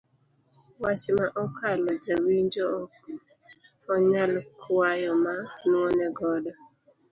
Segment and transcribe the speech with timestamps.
[0.81, 2.87] Wach ma okalo ja winjo ok
[3.93, 4.31] onyal
[4.61, 5.35] kwayo ma
[5.69, 6.51] nuone godo.